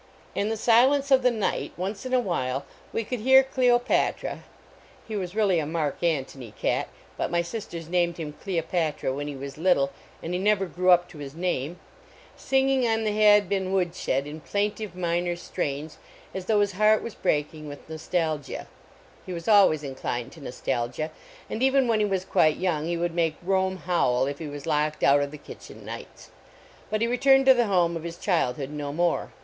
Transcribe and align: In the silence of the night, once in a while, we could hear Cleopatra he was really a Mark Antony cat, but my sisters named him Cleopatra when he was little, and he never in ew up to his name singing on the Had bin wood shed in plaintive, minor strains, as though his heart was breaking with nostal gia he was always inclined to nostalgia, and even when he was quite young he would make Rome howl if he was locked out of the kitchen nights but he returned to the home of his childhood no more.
In 0.33 0.49
the 0.49 0.57
silence 0.57 1.11
of 1.11 1.21
the 1.21 1.29
night, 1.29 1.73
once 1.77 2.07
in 2.07 2.13
a 2.15 2.19
while, 2.19 2.65
we 2.91 3.03
could 3.03 3.19
hear 3.19 3.43
Cleopatra 3.43 4.39
he 5.07 5.15
was 5.15 5.35
really 5.35 5.59
a 5.59 5.67
Mark 5.67 6.01
Antony 6.01 6.55
cat, 6.59 6.87
but 7.17 7.29
my 7.29 7.43
sisters 7.43 7.87
named 7.87 8.17
him 8.17 8.33
Cleopatra 8.41 9.13
when 9.13 9.27
he 9.27 9.35
was 9.35 9.59
little, 9.59 9.91
and 10.23 10.33
he 10.33 10.39
never 10.39 10.65
in 10.65 10.73
ew 10.75 10.89
up 10.89 11.07
to 11.09 11.19
his 11.19 11.35
name 11.35 11.77
singing 12.35 12.87
on 12.87 13.03
the 13.03 13.11
Had 13.11 13.47
bin 13.47 13.71
wood 13.73 13.93
shed 13.93 14.25
in 14.25 14.41
plaintive, 14.41 14.95
minor 14.95 15.35
strains, 15.35 15.99
as 16.33 16.45
though 16.45 16.61
his 16.61 16.71
heart 16.71 17.03
was 17.03 17.13
breaking 17.13 17.67
with 17.67 17.87
nostal 17.87 18.39
gia 18.43 18.65
he 19.23 19.31
was 19.31 19.47
always 19.47 19.83
inclined 19.83 20.31
to 20.31 20.41
nostalgia, 20.41 21.11
and 21.47 21.61
even 21.61 21.87
when 21.87 21.99
he 21.99 22.05
was 22.07 22.25
quite 22.25 22.57
young 22.57 22.85
he 22.87 22.97
would 22.97 23.13
make 23.13 23.35
Rome 23.43 23.77
howl 23.85 24.25
if 24.25 24.39
he 24.39 24.47
was 24.47 24.65
locked 24.65 25.03
out 25.03 25.19
of 25.19 25.29
the 25.29 25.37
kitchen 25.37 25.85
nights 25.85 26.31
but 26.89 27.01
he 27.01 27.07
returned 27.07 27.45
to 27.45 27.53
the 27.53 27.67
home 27.67 27.95
of 27.95 28.01
his 28.01 28.17
childhood 28.17 28.71
no 28.71 28.91
more. 28.91 29.31